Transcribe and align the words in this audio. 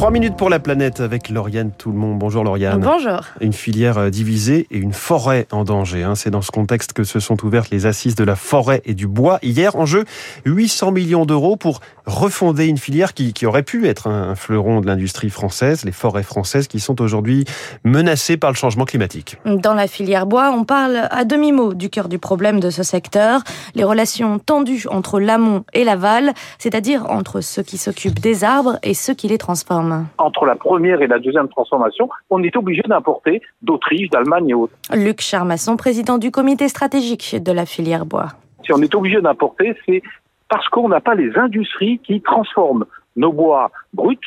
3 0.00 0.10
minutes 0.12 0.34
pour 0.34 0.48
la 0.48 0.58
planète 0.60 1.00
avec 1.00 1.28
Lauriane 1.28 1.72
Tout-le-Monde. 1.76 2.18
Bonjour 2.18 2.42
Lauriane. 2.42 2.80
Bonjour. 2.80 3.20
Une 3.42 3.52
filière 3.52 3.98
euh, 3.98 4.08
divisée 4.08 4.66
et 4.70 4.78
une 4.78 4.94
forêt 4.94 5.46
en 5.50 5.62
danger. 5.62 6.04
hein. 6.04 6.14
C'est 6.14 6.30
dans 6.30 6.40
ce 6.40 6.50
contexte 6.50 6.94
que 6.94 7.04
se 7.04 7.20
sont 7.20 7.44
ouvertes 7.44 7.68
les 7.68 7.84
assises 7.84 8.14
de 8.14 8.24
la 8.24 8.34
forêt 8.34 8.80
et 8.86 8.94
du 8.94 9.06
bois. 9.06 9.38
Hier, 9.42 9.76
en 9.76 9.84
jeu, 9.84 10.06
800 10.46 10.92
millions 10.92 11.26
d'euros 11.26 11.56
pour 11.56 11.80
refonder 12.06 12.64
une 12.64 12.78
filière 12.78 13.12
qui, 13.12 13.34
qui 13.34 13.44
aurait 13.44 13.62
pu 13.62 13.86
être 13.88 14.06
un, 14.06 14.30
un 14.30 14.34
fleuron 14.36 14.80
de 14.80 14.86
l'industrie 14.86 15.28
française, 15.28 15.84
les 15.84 15.92
forêts 15.92 16.22
françaises 16.22 16.66
qui 16.66 16.80
sont 16.80 17.02
aujourd'hui 17.02 17.44
menacées 17.84 18.38
par 18.38 18.50
le 18.52 18.56
changement 18.56 18.86
climatique. 18.86 19.36
Dans 19.44 19.74
la 19.74 19.86
filière 19.86 20.24
bois, 20.24 20.50
on 20.50 20.64
parle 20.64 21.08
à 21.10 21.26
demi-mot 21.26 21.74
du 21.74 21.90
cœur 21.90 22.08
du 22.08 22.18
problème 22.18 22.58
de 22.58 22.70
ce 22.70 22.82
secteur, 22.82 23.42
les 23.74 23.84
relations 23.84 24.38
tendues 24.38 24.86
entre 24.88 25.20
l'amont 25.20 25.62
et 25.74 25.84
l'aval, 25.84 26.32
c'est-à-dire 26.58 27.04
entre 27.10 27.42
ceux 27.42 27.62
qui 27.62 27.76
s'occupent 27.76 28.18
des 28.20 28.44
arbres 28.44 28.78
et 28.82 28.94
ceux 28.94 29.12
qui 29.12 29.28
les 29.28 29.36
transforment. 29.36 29.89
Entre 30.18 30.46
la 30.46 30.56
première 30.56 31.02
et 31.02 31.06
la 31.06 31.18
deuxième 31.18 31.48
transformation, 31.48 32.08
on 32.30 32.42
est 32.42 32.56
obligé 32.56 32.82
d'importer 32.86 33.42
d'Autriche, 33.62 34.10
d'Allemagne 34.10 34.48
et 34.48 34.54
autres. 34.54 34.72
Luc 34.94 35.20
Charmasson, 35.20 35.76
président 35.76 36.18
du 36.18 36.30
comité 36.30 36.68
stratégique 36.68 37.36
de 37.42 37.52
la 37.52 37.66
filière 37.66 38.06
bois. 38.06 38.28
Si 38.64 38.72
on 38.72 38.82
est 38.82 38.94
obligé 38.94 39.20
d'importer, 39.20 39.76
c'est 39.86 40.02
parce 40.48 40.68
qu'on 40.68 40.88
n'a 40.88 41.00
pas 41.00 41.14
les 41.14 41.36
industries 41.38 41.98
qui 42.00 42.20
transforment 42.20 42.84
nos 43.16 43.32
bois 43.32 43.70
bruts, 43.94 44.18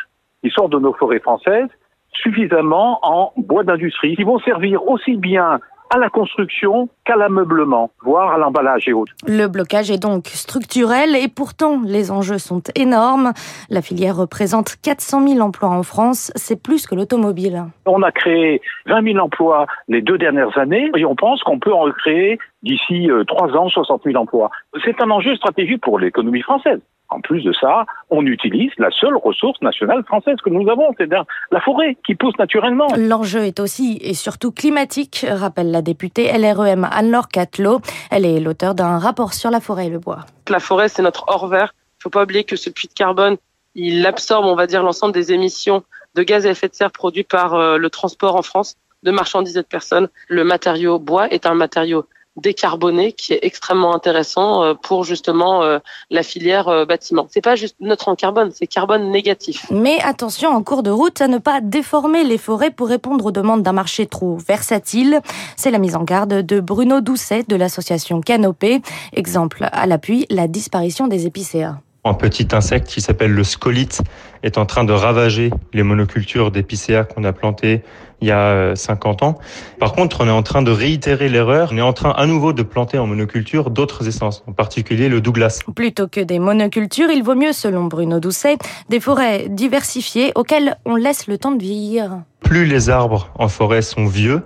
qui 0.43 0.49
sortent 0.49 0.71
de 0.71 0.79
nos 0.79 0.93
forêts 0.93 1.19
françaises, 1.19 1.69
suffisamment 2.11 2.99
en 3.03 3.33
bois 3.37 3.63
d'industrie, 3.63 4.15
qui 4.15 4.23
vont 4.23 4.39
servir 4.39 4.87
aussi 4.87 5.17
bien 5.17 5.59
à 5.93 5.99
la 5.99 6.09
construction 6.09 6.89
qu'à 7.05 7.15
l'ameublement, 7.15 7.91
voire 8.01 8.33
à 8.33 8.39
l'emballage 8.39 8.87
et 8.87 8.93
autres. 8.93 9.13
Le 9.27 9.45
blocage 9.45 9.91
est 9.91 10.01
donc 10.01 10.25
structurel 10.25 11.15
et 11.15 11.27
pourtant 11.27 11.81
les 11.85 12.09
enjeux 12.09 12.39
sont 12.39 12.63
énormes. 12.75 13.31
La 13.69 13.83
filière 13.83 14.15
représente 14.15 14.75
400 14.81 15.27
000 15.27 15.39
emplois 15.41 15.69
en 15.69 15.83
France, 15.83 16.31
c'est 16.35 16.61
plus 16.61 16.87
que 16.87 16.95
l'automobile. 16.95 17.65
On 17.85 18.01
a 18.01 18.11
créé 18.11 18.59
20 18.87 19.03
000 19.13 19.17
emplois 19.23 19.67
les 19.87 20.01
deux 20.01 20.17
dernières 20.17 20.57
années 20.57 20.89
et 20.95 21.05
on 21.05 21.15
pense 21.15 21.43
qu'on 21.43 21.59
peut 21.59 21.73
en 21.73 21.81
recréer 21.81 22.39
d'ici 22.63 23.11
euh, 23.11 23.23
trois 23.25 23.55
ans 23.55 23.69
60 23.69 24.01
000 24.05 24.15
emplois. 24.15 24.49
C'est 24.83 24.99
un 24.99 25.11
enjeu 25.11 25.35
stratégique 25.35 25.81
pour 25.81 25.99
l'économie 25.99 26.41
française. 26.41 26.79
En 27.13 27.21
plus 27.21 27.43
de 27.43 27.53
ça, 27.53 27.85
on 28.09 28.25
utilise 28.25 28.71
la 28.79 28.89
seule 28.89 29.15
ressource 29.15 29.61
nationale 29.61 30.03
française 30.03 30.37
que 30.43 30.49
nous 30.49 30.67
avons, 30.67 30.93
c'est-à-dire 30.97 31.25
la 31.51 31.61
forêt 31.61 31.95
qui 32.05 32.15
pousse 32.15 32.35
naturellement. 32.39 32.87
L'enjeu 32.97 33.45
est 33.45 33.59
aussi 33.59 33.99
et 34.01 34.15
surtout 34.15 34.51
climatique, 34.51 35.25
rappelle 35.29 35.69
la 35.69 35.83
députée 35.83 36.31
LREM 36.35 36.87
Anne-Laure 36.91 37.27
Catelot. 37.27 37.81
Elle 38.09 38.25
est 38.25 38.39
l'auteur 38.39 38.73
d'un 38.73 38.97
rapport 38.97 39.33
sur 39.33 39.51
la 39.51 39.59
forêt 39.59 39.87
et 39.87 39.89
le 39.91 39.99
bois. 39.99 40.21
La 40.49 40.59
forêt, 40.59 40.89
c'est 40.89 41.03
notre 41.03 41.25
or 41.27 41.47
vert. 41.47 41.75
Il 41.99 42.03
faut 42.03 42.09
pas 42.09 42.23
oublier 42.23 42.43
que 42.43 42.55
ce 42.55 42.71
puits 42.71 42.87
de 42.87 42.93
carbone, 42.93 43.37
il 43.75 44.05
absorbe, 44.05 44.45
on 44.45 44.55
va 44.55 44.65
dire, 44.65 44.81
l'ensemble 44.81 45.13
des 45.13 45.31
émissions 45.31 45.83
de 46.15 46.23
gaz 46.23 46.47
à 46.47 46.49
effet 46.49 46.67
de 46.67 46.73
serre 46.73 46.91
produits 46.91 47.23
par 47.23 47.53
euh, 47.53 47.77
le 47.77 47.89
transport 47.91 48.35
en 48.35 48.41
France 48.41 48.75
de 49.03 49.11
marchandises 49.11 49.57
et 49.57 49.61
de 49.61 49.67
personnes. 49.67 50.09
Le 50.29 50.43
matériau 50.43 50.97
bois 50.97 51.29
est 51.29 51.45
un 51.45 51.53
matériau 51.53 52.05
décarboné 52.35 53.11
qui 53.11 53.33
est 53.33 53.39
extrêmement 53.43 53.95
intéressant 53.95 54.63
euh, 54.63 54.73
pour 54.73 55.03
justement 55.03 55.63
euh, 55.63 55.79
la 56.09 56.23
filière 56.23 56.67
euh, 56.67 56.85
bâtiment. 56.85 57.27
C'est 57.29 57.41
pas 57.41 57.55
juste 57.55 57.75
neutre 57.79 58.07
en 58.07 58.15
carbone, 58.15 58.51
c'est 58.53 58.67
carbone 58.67 59.11
négatif. 59.11 59.67
Mais 59.69 59.99
attention 60.01 60.49
en 60.49 60.63
cours 60.63 60.83
de 60.83 60.89
route 60.89 61.21
à 61.21 61.27
ne 61.27 61.37
pas 61.37 61.61
déformer 61.61 62.23
les 62.23 62.37
forêts 62.37 62.71
pour 62.71 62.87
répondre 62.87 63.25
aux 63.25 63.31
demandes 63.31 63.61
d'un 63.61 63.73
marché 63.73 64.07
trop 64.07 64.37
versatile. 64.37 65.21
C'est 65.55 65.71
la 65.71 65.79
mise 65.79 65.95
en 65.95 66.03
garde 66.03 66.41
de 66.41 66.59
Bruno 66.59 67.01
Doucet 67.01 67.43
de 67.47 67.55
l'association 67.55 68.21
Canopée. 68.21 68.81
Exemple 69.13 69.67
à 69.71 69.85
l'appui, 69.85 70.25
la 70.29 70.47
disparition 70.47 71.07
des 71.07 71.27
épicéas. 71.27 71.77
Un 72.05 72.15
petit 72.15 72.49
insecte 72.51 72.87
qui 72.87 72.99
s'appelle 72.99 73.31
le 73.31 73.45
scolite 73.45 74.01
est 74.43 74.57
en 74.57 74.65
train 74.65 74.83
de 74.83 74.91
ravager 74.91 75.51
les 75.71 75.83
monocultures 75.83 76.51
d'épicéas 76.51 77.05
qu'on 77.05 77.23
a 77.23 77.31
plantées 77.31 77.81
il 78.19 78.27
y 78.27 78.31
a 78.31 78.39
euh, 78.39 78.75
50 78.75 79.23
ans. 79.23 79.37
Par 79.79 79.93
contre, 79.93 80.21
on 80.21 80.27
est 80.27 80.31
en 80.31 80.43
train 80.43 80.61
de 80.61 80.71
réitérer 80.71 81.29
l'erreur. 81.29 81.69
On 81.71 81.77
est 81.77 81.81
en 81.81 81.93
train 81.93 82.11
à 82.11 82.25
nouveau 82.25 82.51
de 82.51 82.61
planter 82.63 82.97
en 82.97 83.07
monoculture 83.07 83.69
d'autres 83.69 84.05
essences, 84.07 84.43
en 84.47 84.51
particulier 84.51 85.07
le 85.07 85.21
Douglas. 85.21 85.59
Plutôt 85.75 86.07
que 86.07 86.19
des 86.19 86.39
monocultures, 86.39 87.09
il 87.09 87.23
vaut 87.23 87.35
mieux, 87.35 87.53
selon 87.53 87.85
Bruno 87.85 88.19
Doucet, 88.19 88.57
des 88.89 88.99
forêts 88.99 89.47
diversifiées 89.49 90.33
auxquelles 90.35 90.77
on 90.85 90.95
laisse 90.95 91.27
le 91.27 91.37
temps 91.37 91.51
de 91.51 91.61
vieillir. 91.61 92.19
Plus 92.41 92.65
les 92.65 92.89
arbres 92.89 93.29
en 93.35 93.47
forêt 93.47 93.81
sont 93.81 94.05
vieux, 94.05 94.43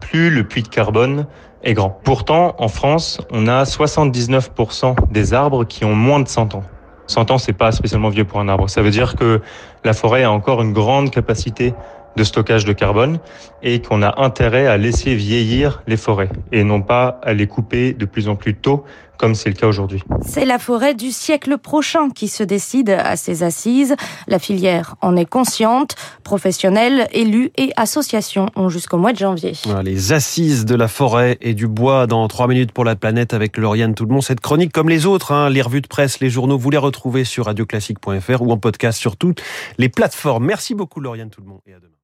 plus 0.00 0.30
le 0.30 0.42
puits 0.42 0.62
de 0.62 0.68
carbone 0.68 1.26
est 1.62 1.74
grand. 1.74 2.00
Pourtant, 2.04 2.56
en 2.58 2.68
France, 2.68 3.20
on 3.30 3.46
a 3.46 3.62
79% 3.62 4.94
des 5.10 5.34
arbres 5.34 5.64
qui 5.64 5.84
ont 5.84 5.94
moins 5.94 6.20
de 6.20 6.28
100 6.28 6.54
ans. 6.56 6.64
100 7.06 7.30
ans, 7.30 7.38
c'est 7.38 7.52
pas 7.52 7.72
spécialement 7.72 8.08
vieux 8.08 8.24
pour 8.24 8.40
un 8.40 8.48
arbre. 8.48 8.68
Ça 8.68 8.82
veut 8.82 8.90
dire 8.90 9.16
que 9.16 9.40
la 9.84 9.92
forêt 9.92 10.24
a 10.24 10.30
encore 10.30 10.62
une 10.62 10.72
grande 10.72 11.10
capacité 11.10 11.74
de 12.16 12.24
stockage 12.24 12.64
de 12.64 12.72
carbone 12.72 13.18
et 13.62 13.82
qu'on 13.82 14.02
a 14.02 14.22
intérêt 14.22 14.66
à 14.66 14.76
laisser 14.76 15.14
vieillir 15.14 15.82
les 15.86 15.96
forêts 15.96 16.30
et 16.50 16.64
non 16.64 16.80
pas 16.80 17.20
à 17.22 17.34
les 17.34 17.46
couper 17.46 17.92
de 17.92 18.06
plus 18.06 18.28
en 18.28 18.36
plus 18.36 18.54
tôt 18.54 18.84
comme 19.16 19.34
c'est 19.34 19.48
le 19.48 19.54
cas 19.54 19.66
aujourd'hui. 19.66 20.02
C'est 20.22 20.44
la 20.44 20.58
forêt 20.58 20.94
du 20.94 21.10
siècle 21.10 21.58
prochain 21.58 22.10
qui 22.10 22.28
se 22.28 22.42
décide 22.42 22.90
à 22.90 23.16
ces 23.16 23.42
assises. 23.42 23.94
La 24.26 24.38
filière 24.38 24.96
en 25.00 25.16
est 25.16 25.26
consciente. 25.26 25.94
Professionnels, 26.24 27.08
élus 27.12 27.50
et 27.56 27.72
associations 27.76 28.46
ont 28.56 28.68
jusqu'au 28.68 28.98
mois 28.98 29.12
de 29.12 29.18
janvier. 29.18 29.52
Voilà, 29.64 29.82
les 29.82 30.12
assises 30.12 30.64
de 30.64 30.74
la 30.74 30.88
forêt 30.88 31.38
et 31.40 31.54
du 31.54 31.66
bois 31.66 32.06
dans 32.06 32.26
3 32.28 32.48
minutes 32.48 32.72
pour 32.72 32.84
la 32.84 32.96
planète 32.96 33.34
avec 33.34 33.56
Lauriane 33.56 33.94
Tout-le-Monde. 33.94 34.22
Cette 34.22 34.40
chronique, 34.40 34.72
comme 34.72 34.88
les 34.88 35.06
autres, 35.06 35.32
hein, 35.32 35.50
les 35.50 35.62
revues 35.62 35.82
de 35.82 35.88
presse, 35.88 36.20
les 36.20 36.30
journaux, 36.30 36.58
vous 36.58 36.70
les 36.70 36.78
retrouvez 36.78 37.24
sur 37.24 37.46
radioclassique.fr 37.46 38.42
ou 38.42 38.52
en 38.52 38.58
podcast 38.58 38.98
sur 38.98 39.16
toutes 39.16 39.42
les 39.78 39.88
plateformes. 39.88 40.44
Merci 40.44 40.74
beaucoup 40.74 41.00
Lauriane 41.00 41.30
Tout-le-Monde 41.30 41.60
et 41.66 41.72
à 41.72 41.78
demain. 41.78 41.96